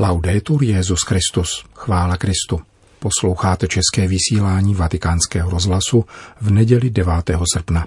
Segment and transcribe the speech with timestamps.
[0.00, 2.60] Laudetur Jezus Christus, chvála Kristu.
[2.98, 6.04] Posloucháte české vysílání Vatikánského rozhlasu
[6.40, 7.14] v neděli 9.
[7.54, 7.86] srpna.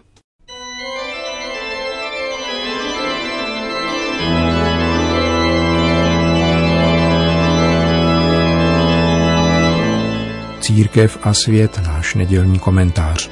[10.61, 13.29] Církev a svět, náš nedělní komentář.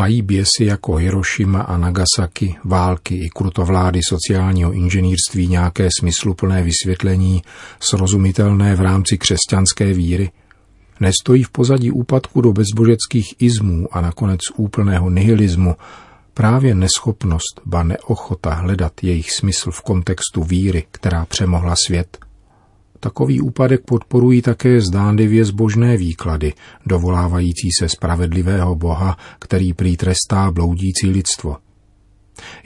[0.00, 7.42] Mají běsy jako Hiroshima a Nagasaki, války i krutovlády sociálního inženýrství nějaké smysluplné vysvětlení,
[7.80, 10.30] srozumitelné v rámci křesťanské víry?
[11.00, 15.76] Nestojí v pozadí úpadku do bezbožeckých izmů a nakonec úplného nihilismu
[16.34, 22.18] právě neschopnost, ba neochota hledat jejich smysl v kontextu víry, která přemohla svět–
[23.00, 26.52] Takový úpadek podporují také zdánlivě zbožné výklady,
[26.86, 29.96] dovolávající se spravedlivého Boha, který prý
[30.50, 31.56] bloudící lidstvo.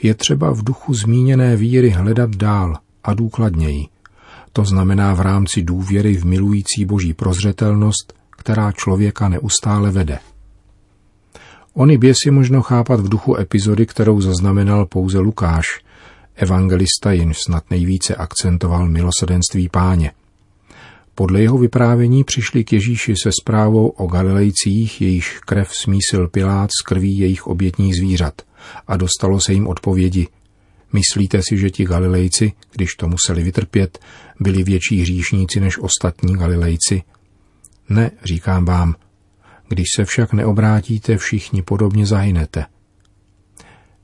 [0.01, 3.87] Je třeba v duchu zmíněné víry hledat dál a důkladněji.
[4.53, 10.19] To znamená v rámci důvěry v milující boží prozřetelnost, která člověka neustále vede.
[11.73, 15.65] Ony běsy možno chápat v duchu epizody, kterou zaznamenal pouze Lukáš.
[16.35, 20.11] Evangelista jen snad nejvíce akcentoval milosedenství páně–
[21.15, 26.83] podle jeho vyprávění přišli k Ježíši se zprávou o Galilejcích, jejíž krev smísil Pilát z
[26.83, 28.41] krví jejich obětních zvířat
[28.87, 30.27] a dostalo se jim odpovědi.
[30.93, 33.99] Myslíte si, že ti Galilejci, když to museli vytrpět,
[34.39, 37.03] byli větší hříšníci než ostatní Galilejci?
[37.89, 38.95] Ne, říkám vám,
[39.67, 42.65] když se však neobrátíte, všichni podobně zahynete.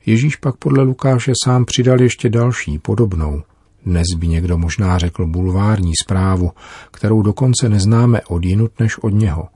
[0.05, 3.43] Ježíš pak podle Lukáše sám přidal ještě další, podobnou.
[3.85, 6.51] Dnes by někdo možná řekl bulvární zprávu,
[6.91, 9.47] kterou dokonce neznáme od jinut než od něho.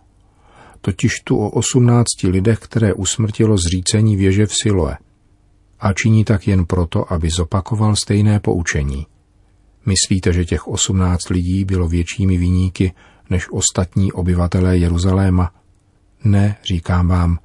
[0.81, 4.97] Totiž tu o osmnácti lidech, které usmrtilo zřícení věže v Siloe.
[5.79, 9.07] A činí tak jen proto, aby zopakoval stejné poučení.
[9.85, 12.93] Myslíte, že těch osmnáct lidí bylo většími viníky
[13.29, 15.51] než ostatní obyvatelé Jeruzaléma?
[16.23, 17.39] Ne, říkám vám.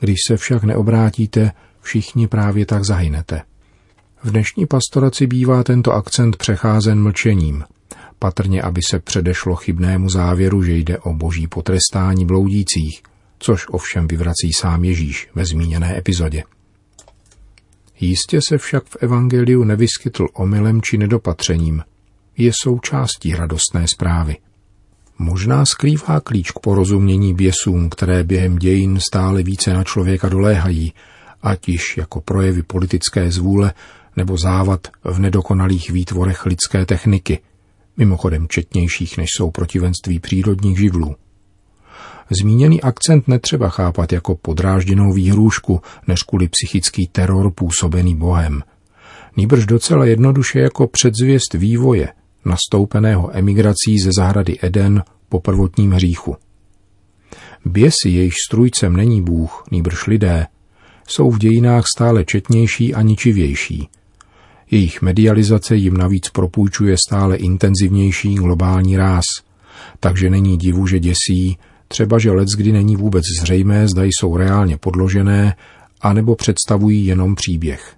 [0.00, 3.42] Když se však neobrátíte, všichni právě tak zahynete.
[4.24, 7.64] V dnešní pastoraci bývá tento akcent přecházen mlčením,
[8.18, 13.02] patrně aby se předešlo chybnému závěru, že jde o boží potrestání bloudících,
[13.38, 16.42] což ovšem vyvrací sám Ježíš ve zmíněné epizodě.
[18.00, 21.82] Jistě se však v Evangeliu nevyskytl omylem či nedopatřením.
[22.36, 24.36] Je součástí radostné zprávy.
[25.18, 30.92] Možná skrývá klíč k porozumění běsům, které během dějin stále více na člověka doléhají,
[31.42, 33.72] ať již jako projevy politické zvůle
[34.16, 37.38] nebo závad v nedokonalých výtvorech lidské techniky,
[37.96, 41.16] mimochodem četnějších než jsou protivenství přírodních živlů.
[42.30, 48.62] Zmíněný akcent netřeba chápat jako podrážděnou výhrůžku, než kvůli psychický teror působený Bohem.
[49.36, 52.08] Nýbrž docela jednoduše jako předzvěst vývoje,
[52.44, 56.36] nastoupeného emigrací ze zahrady Eden po prvotním hříchu.
[57.64, 60.46] Běsy, jejíž strujcem není Bůh, nýbrž lidé,
[61.08, 63.88] jsou v dějinách stále četnější a ničivější–
[64.72, 69.24] jejich medializace jim navíc propůjčuje stále intenzivnější globální ráz,
[70.00, 75.56] takže není divu, že děsí, třeba že kdy není vůbec zřejmé, zda jsou reálně podložené,
[76.00, 77.96] anebo představují jenom příběh.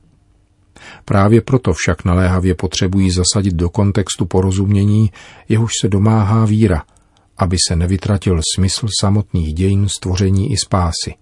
[1.04, 5.10] Právě proto však naléhavě potřebují zasadit do kontextu porozumění,
[5.48, 6.82] jehož se domáhá víra,
[7.36, 11.14] aby se nevytratil smysl samotných dějin stvoření i spásy.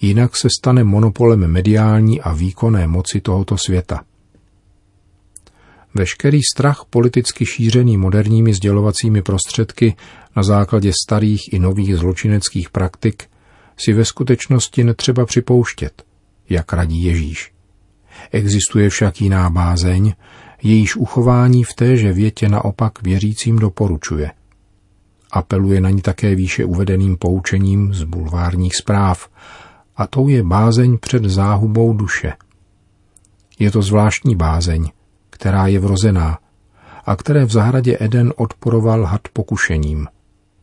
[0.00, 4.00] Jinak se stane monopolem mediální a výkonné moci tohoto světa–
[5.96, 9.96] Veškerý strach politicky šířený moderními sdělovacími prostředky
[10.36, 13.24] na základě starých i nových zločineckých praktik
[13.76, 16.02] si ve skutečnosti netřeba připouštět,
[16.48, 17.52] jak radí Ježíš.
[18.32, 20.12] Existuje však jiná bázeň,
[20.62, 24.30] jejíž uchování v téže větě naopak věřícím doporučuje.
[25.30, 29.28] Apeluje na ní také výše uvedeným poučením z bulvárních zpráv,
[29.96, 32.32] a tou je bázeň před záhubou duše.
[33.58, 34.90] Je to zvláštní bázeň,
[35.36, 36.38] která je vrozená
[37.04, 40.06] a které v zahradě Eden odporoval had pokušením.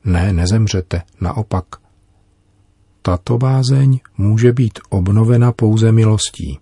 [0.05, 1.65] Ne, nezemřete, naopak.
[3.01, 6.59] Tato bázeň může být obnovena pouze milostí.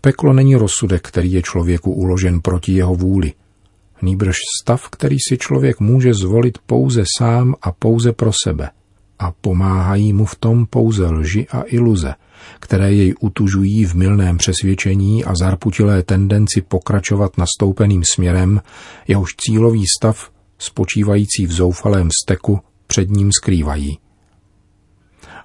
[0.00, 3.32] Peklo není rozsudek, který je člověku uložen proti jeho vůli.
[4.02, 8.70] Nýbrž stav, který si člověk může zvolit pouze sám a pouze pro sebe.
[9.18, 12.14] A pomáhají mu v tom pouze lži a iluze–
[12.60, 18.62] které jej utužují v milném přesvědčení a zarputilé tendenci pokračovat nastoupeným směrem,
[19.08, 23.98] jehož cílový stav, spočívající v zoufalém steku, před ním skrývají.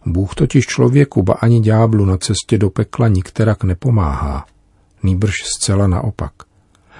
[0.05, 4.45] Bůh totiž člověku, ba ani ďáblu na cestě do pekla nikterak nepomáhá,
[5.03, 6.33] nýbrž zcela naopak.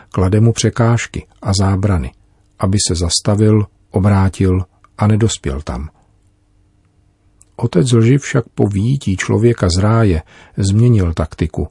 [0.09, 2.11] Klade mu překážky a zábrany,
[2.59, 4.65] aby se zastavil, obrátil
[4.97, 5.89] a nedospěl tam.
[7.55, 10.21] Otec lži však po výjití člověka z ráje
[10.57, 11.67] změnil taktiku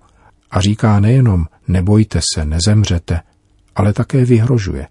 [0.50, 3.20] a říká nejenom nebojte se, nezemřete,
[3.74, 4.88] ale také vyhrožuje.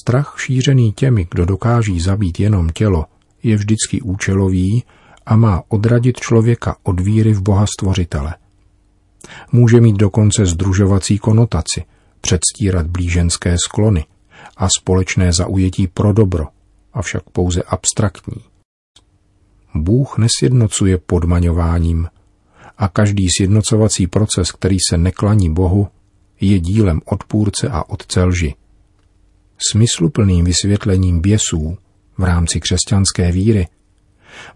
[0.00, 3.06] Strach šířený těmi, kdo dokáží zabít jenom tělo,
[3.42, 4.84] je vždycky účelový
[5.26, 8.34] a má odradit člověka od víry v Boha Stvořitele.
[9.52, 11.84] Může mít dokonce združovací konotaci,
[12.20, 14.04] předstírat blíženské sklony
[14.56, 16.46] a společné zaujetí pro dobro,
[16.92, 18.47] avšak pouze abstraktní.
[19.82, 22.08] Bůh nesjednocuje podmaňováním
[22.78, 25.88] a každý sjednocovací proces, který se neklaní Bohu,
[26.40, 28.54] je dílem odpůrce a otce lži.
[29.70, 31.78] Smysluplným vysvětlením běsů
[32.18, 33.66] v rámci křesťanské víry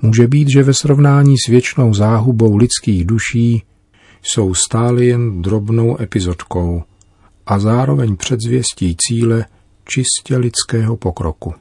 [0.03, 3.63] může být, že ve srovnání s věčnou záhubou lidských duší
[4.23, 6.83] jsou stále jen drobnou epizodkou
[7.47, 9.47] a zároveň předzvěstí cíle
[9.85, 11.55] čistě lidského pokroku.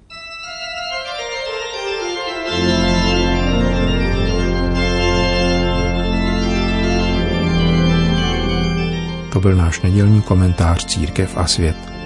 [9.41, 12.00] Byl náš nedělní komentář Církev a svět.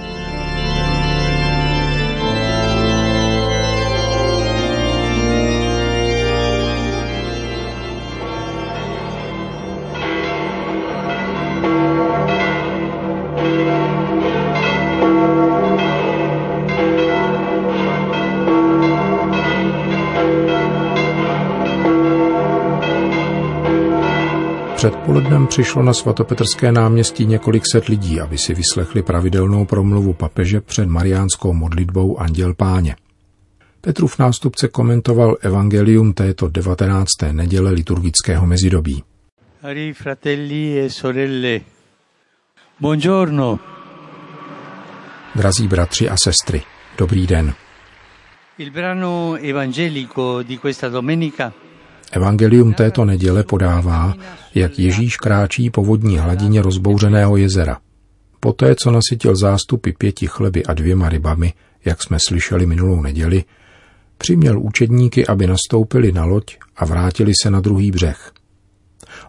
[25.16, 30.88] Předpolednem přišlo na svatopetrské náměstí několik set lidí, aby si vyslechli pravidelnou promluvu papeže před
[30.88, 32.96] mariánskou modlitbou Anděl Páně.
[33.80, 37.08] Petrův nástupce komentoval evangelium této 19.
[37.32, 39.02] neděle liturgického mezidobí.
[39.60, 41.60] Cari fratelli e sorelle,
[42.80, 43.58] buongiorno.
[45.34, 46.62] Drazí bratři a sestry,
[46.98, 47.54] dobrý den.
[48.58, 51.52] Il brano evangelico di questa domenica
[52.16, 54.14] Evangelium této neděle podává,
[54.54, 57.78] jak Ježíš kráčí po vodní hladině rozbouřeného jezera.
[58.40, 61.52] Poté, co nasytil zástupy pěti chleby a dvěma rybami,
[61.84, 63.44] jak jsme slyšeli minulou neděli,
[64.18, 68.32] přiměl učedníky, aby nastoupili na loď a vrátili se na druhý břeh.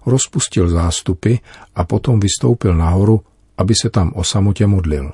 [0.06, 1.36] Rozpustil zástupy
[1.76, 3.22] a potom vystoupil nahoru,
[3.58, 5.12] aby se tam o samotě modlil.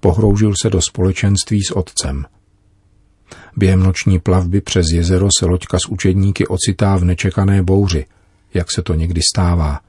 [0.00, 2.24] Pohroužil se do společenství s otcem–
[3.56, 8.06] Během noční plavby přes jezero se loďka s učedníky ocitá v nečekané bouři,
[8.54, 9.80] jak se to někdy stává.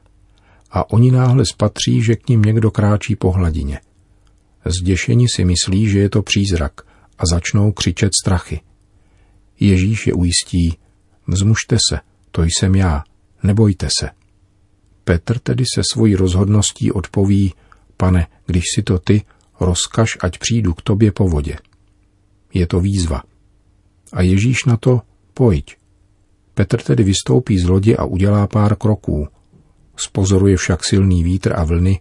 [0.71, 3.79] A oni náhle spatří, že k ním někdo kráčí po hladině.
[4.65, 6.81] Zděšení si myslí, že je to přízrak
[7.17, 8.61] a začnou křičet strachy.
[9.59, 10.77] Ježíš je ujistí,
[11.27, 11.99] vzmužte se,
[12.31, 13.03] to jsem já,
[13.43, 14.09] nebojte se.
[15.03, 17.53] Petr tedy se svojí rozhodností odpoví,
[17.97, 19.21] pane, když si to ty,
[19.59, 21.57] rozkaž, ať přijdu k tobě po vodě.
[22.53, 23.23] Je to výzva.
[24.13, 25.01] A Ježíš na to,
[25.33, 25.75] pojď.
[26.53, 29.27] Petr tedy vystoupí z lodi a udělá pár kroků.
[29.95, 31.99] Spozoruje však silný vítr a vlny,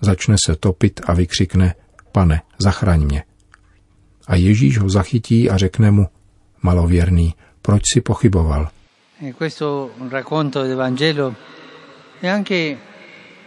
[0.00, 1.74] začne se topit a vykřikne,
[2.12, 3.24] pane, zachraň mě.
[4.26, 6.06] A Ježíš ho zachytí a řekne mu,
[6.62, 8.68] malověrný, proč si pochyboval?
[9.22, 9.90] E questo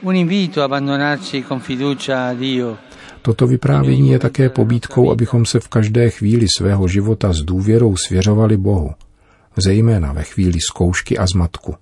[0.02, 2.78] un invito abbandonarci con fiducia a Dio.
[3.26, 8.58] Toto vyprávění je také pobídkou, abychom se v každé chvíli svého života s důvěrou svěřovali
[8.58, 8.92] Bohu,
[9.58, 11.76] zejména ve chvíli zkoušky a zmatku.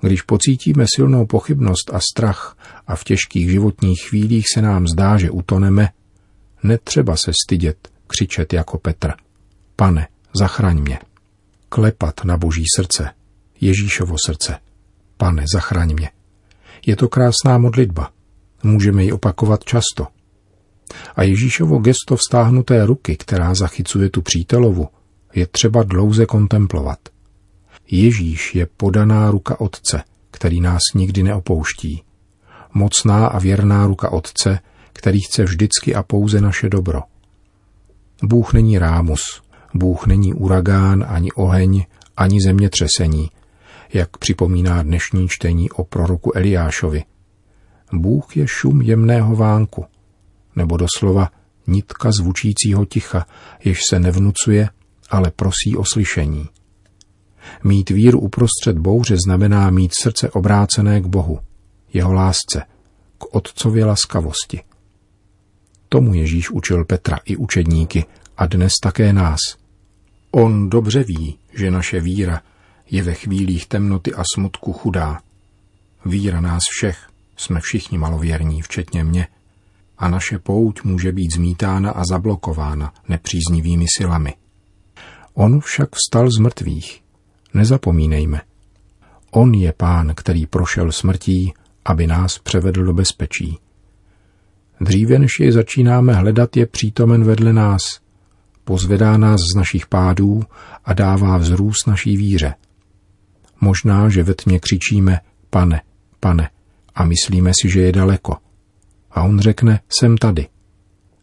[0.00, 5.30] Když pocítíme silnou pochybnost a strach a v těžkých životních chvílích se nám zdá, že
[5.30, 5.88] utoneme,
[6.62, 9.12] netřeba se stydět, křičet jako Petr.
[9.76, 10.98] Pane, zachraň mě.
[11.68, 13.10] Klepat na boží srdce,
[13.60, 14.58] Ježíšovo srdce.
[15.16, 16.10] Pane, zachraň mě.
[16.86, 18.10] Je to krásná modlitba.
[18.62, 20.15] Můžeme ji opakovat často.
[21.16, 24.88] A Ježíšovo gesto vztáhnuté ruky, která zachycuje tu přítelovu,
[25.34, 26.98] je třeba dlouze kontemplovat.
[27.90, 32.02] Ježíš je podaná ruka Otce, který nás nikdy neopouští.
[32.74, 34.58] Mocná a věrná ruka Otce,
[34.92, 37.02] který chce vždycky a pouze naše dobro.
[38.22, 39.42] Bůh není rámus,
[39.74, 41.84] Bůh není uragán, ani oheň,
[42.16, 43.30] ani zemětřesení,
[43.92, 47.04] jak připomíná dnešní čtení o proroku Eliášovi.
[47.92, 49.84] Bůh je šum jemného vánku,
[50.56, 51.30] nebo doslova
[51.66, 53.26] nitka zvučícího ticha,
[53.64, 54.68] jež se nevnucuje,
[55.10, 56.48] ale prosí o slyšení.
[57.64, 61.40] Mít víru uprostřed bouře znamená mít srdce obrácené k Bohu,
[61.92, 62.62] jeho lásce,
[63.18, 64.62] k otcově laskavosti.
[65.88, 68.04] Tomu Ježíš učil Petra i učedníky
[68.36, 69.40] a dnes také nás.
[70.30, 72.42] On dobře ví, že naše víra
[72.90, 75.20] je ve chvílích temnoty a smutku chudá.
[76.04, 79.28] Víra nás všech, jsme všichni malověrní, včetně mě,
[79.98, 84.34] a naše pouť může být zmítána a zablokována nepříznivými silami.
[85.34, 87.02] On však vstal z mrtvých.
[87.54, 88.40] Nezapomínejme.
[89.30, 91.52] On je pán, který prošel smrtí,
[91.84, 93.58] aby nás převedl do bezpečí.
[94.80, 97.80] Dříve než je začínáme hledat, je přítomen vedle nás.
[98.64, 100.42] Pozvedá nás z našich pádů
[100.84, 102.54] a dává vzrůst naší víře.
[103.60, 105.82] Možná, že ve tmě křičíme, pane,
[106.20, 106.50] pane,
[106.94, 108.36] a myslíme si, že je daleko.
[109.16, 110.46] A on řekne, jsem tady.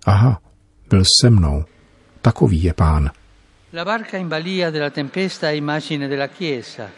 [0.06, 0.42] Aha,
[0.90, 1.64] byl se mnou.
[2.22, 3.12] Takový je pán.
[3.74, 6.90] La barca in balia della tempesta è immagine della Chiesa,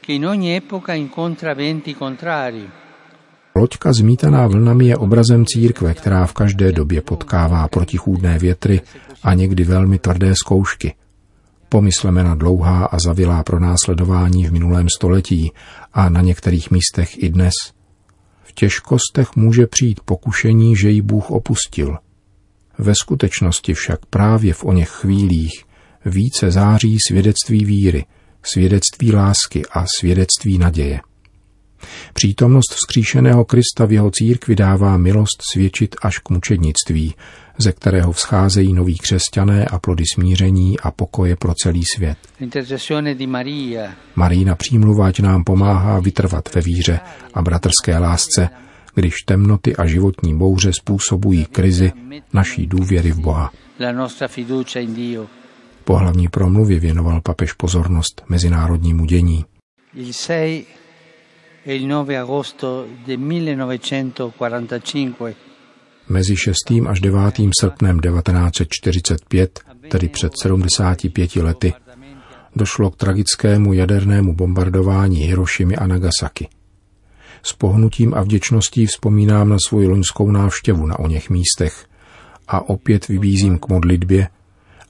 [0.00, 2.68] che in ogni epoca incontra venti contrari.
[3.56, 8.80] Loďka zmítaná vlnami je obrazem církve, která v každé době potkává protichůdné větry
[9.22, 10.94] a někdy velmi tvrdé zkoušky.
[11.68, 15.52] Pomysleme na dlouhá a zavilá pronásledování v minulém století
[15.92, 17.54] a na některých místech i dnes.
[18.46, 21.98] V těžkostech může přijít pokušení, že ji Bůh opustil.
[22.78, 25.64] Ve skutečnosti však právě v oněch chvílích
[26.04, 28.04] více září svědectví víry,
[28.42, 31.00] svědectví lásky a svědectví naděje.
[32.12, 37.14] Přítomnost vzkříšeného Krista v jeho církvi dává milost svědčit až k mučednictví,
[37.58, 42.18] ze kterého vzcházejí noví křesťané a plody smíření a pokoje pro celý svět.
[44.16, 47.00] Marína přímluvať nám pomáhá vytrvat ve víře
[47.34, 48.48] a bratrské lásce,
[48.94, 51.92] když temnoty a životní bouře způsobují krizi
[52.32, 53.52] naší důvěry v Boha.
[55.84, 59.44] Po hlavní promluvě věnoval papež pozornost mezinárodnímu dění.
[61.66, 65.36] Il 6 e il 9 agosto del 1945
[66.08, 66.54] Mezi 6.
[66.86, 67.50] až 9.
[67.60, 71.72] srpnem 1945, tedy před 75 lety,
[72.56, 76.48] došlo k tragickému jadernému bombardování Hirošimy a Nagasaki.
[77.42, 81.86] S pohnutím a vděčností vzpomínám na svou loňskou návštěvu na oněch místech
[82.48, 84.28] a opět vybízím k modlitbě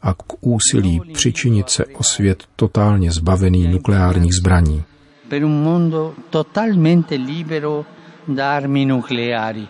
[0.02, 4.85] a k úsilí přičinit se o svět totálně zbavený nukleárních zbraní.
[5.28, 7.85] Per un mondo totalmente libero
[8.25, 9.68] da armi nucleari.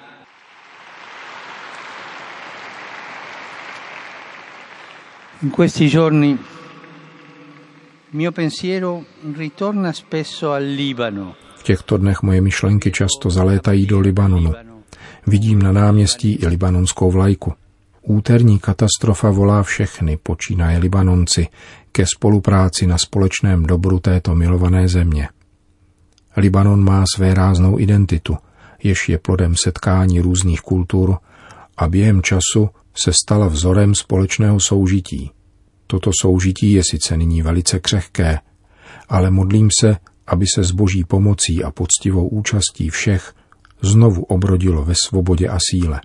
[5.41, 6.39] In questi giorni
[8.11, 11.35] mio pensiero ritorna spesso al Libano.
[11.57, 14.53] V těchto dnech moje myšlenky často zalétají do Libanonu.
[15.27, 17.55] Vidím na náměstí i libanonskou vlajku.
[18.03, 21.49] Úterní katastrofa volá všechny, počínaje Libanonci,
[21.93, 25.29] ke spolupráci na společném dobru této milované země.
[26.37, 28.37] Libanon má své ráznou identitu,
[28.83, 31.17] jež je plodem setkání různých kultur
[31.77, 35.31] a během času se stala vzorem společného soužití.
[35.87, 38.39] Toto soužití je sice nyní velice křehké,
[39.09, 43.35] ale modlím se, aby se s boží pomocí a poctivou účastí všech
[43.83, 46.01] znovu obrodilo ve svobodě a síle.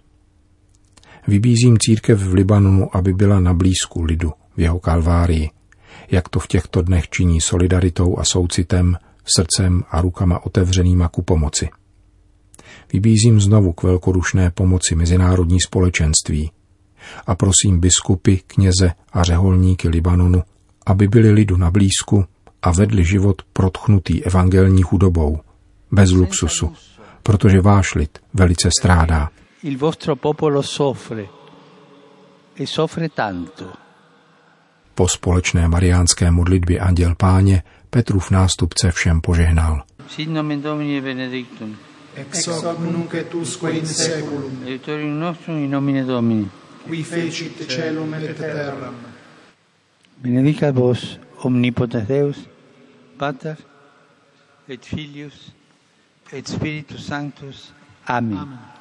[1.27, 5.49] Vybízím církev v Libanonu, aby byla na blízku lidu v jeho kalvárii,
[6.11, 11.69] jak to v těchto dnech činí solidaritou a soucitem, srdcem a rukama otevřenýma ku pomoci.
[12.93, 16.51] Vybízím znovu k velkodušné pomoci mezinárodní společenství,
[17.27, 20.43] a prosím biskupy, kněze a řeholníky Libanonu,
[20.85, 22.25] aby byli lidu na blízku
[22.61, 25.39] a vedli život protchnutý evangelní chudobou,
[25.91, 26.73] bez luxusu,
[27.23, 29.29] protože váš lid velice strádá.
[29.63, 31.25] Il vostro popolo soffre
[32.59, 33.65] e soffre tanto.
[34.95, 39.83] Po společné mariánské modlitbě Anděl Páně Petrův nástupce všem požehnal.
[40.07, 41.77] Sit nomen Domini benedictum.
[42.15, 44.63] Ex hoc nunc et usque in seculum.
[44.65, 46.49] Aiutorium nostrum in nomine Domini
[46.87, 48.95] qui fecit celum et terram.
[50.17, 52.37] Benedicat vos, omnipotens Deus,
[53.17, 53.55] Pater,
[54.69, 55.51] et Filius,
[56.31, 57.73] et Spiritus Sanctus.
[58.07, 58.37] Amen.
[58.37, 58.80] Amen.